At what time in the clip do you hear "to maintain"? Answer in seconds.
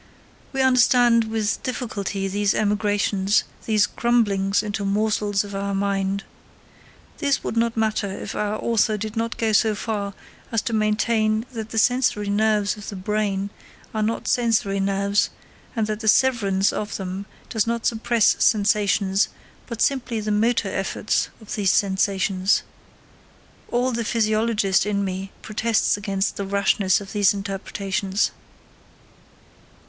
10.63-11.45